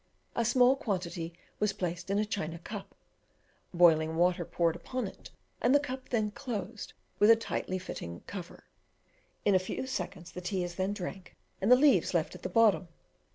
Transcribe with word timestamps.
A 0.35 0.43
small 0.43 0.75
quantity 0.75 1.31
was 1.59 1.73
placed 1.73 2.09
in 2.09 2.17
a 2.17 2.25
China 2.25 2.57
cup, 2.57 2.95
boiling 3.71 4.15
water 4.15 4.43
poured 4.43 4.75
upon 4.75 5.05
it, 5.05 5.29
and 5.61 5.75
the 5.75 5.79
cup 5.79 6.09
then 6.09 6.31
closed 6.31 6.93
with 7.19 7.29
a 7.29 7.35
tightly 7.35 7.77
fitting 7.77 8.21
cover. 8.25 8.63
In 9.45 9.53
a 9.53 9.59
few 9.59 9.85
seconds 9.85 10.31
the 10.31 10.41
tea 10.41 10.63
is 10.63 10.73
then 10.73 10.93
drank 10.93 11.35
and 11.61 11.71
the 11.71 11.75
leaves 11.75 12.15
left 12.15 12.33
at 12.33 12.41
the 12.41 12.49
bottom. 12.49 12.87